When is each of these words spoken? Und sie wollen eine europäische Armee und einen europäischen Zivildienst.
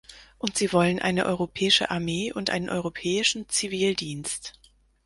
Und 0.39 0.57
sie 0.57 0.73
wollen 0.73 0.97
eine 0.99 1.27
europäische 1.27 1.91
Armee 1.91 2.33
und 2.33 2.49
einen 2.49 2.71
europäischen 2.71 3.47
Zivildienst. 3.49 4.53